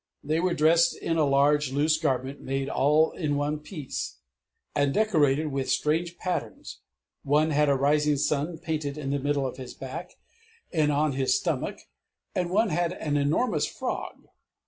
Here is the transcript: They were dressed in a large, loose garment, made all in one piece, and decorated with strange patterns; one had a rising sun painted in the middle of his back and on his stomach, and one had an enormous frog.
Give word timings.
They 0.23 0.39
were 0.39 0.55
dressed 0.55 0.97
in 0.97 1.17
a 1.17 1.25
large, 1.27 1.71
loose 1.71 1.99
garment, 1.99 2.41
made 2.41 2.69
all 2.69 3.11
in 3.11 3.35
one 3.35 3.59
piece, 3.59 4.17
and 4.73 4.91
decorated 4.95 5.51
with 5.51 5.69
strange 5.69 6.17
patterns; 6.17 6.79
one 7.21 7.51
had 7.51 7.69
a 7.69 7.75
rising 7.75 8.17
sun 8.17 8.57
painted 8.57 8.97
in 8.97 9.11
the 9.11 9.19
middle 9.19 9.45
of 9.45 9.57
his 9.57 9.75
back 9.75 10.15
and 10.73 10.91
on 10.91 11.11
his 11.11 11.37
stomach, 11.37 11.81
and 12.33 12.49
one 12.49 12.69
had 12.69 12.93
an 12.93 13.15
enormous 13.15 13.67
frog. 13.67 14.23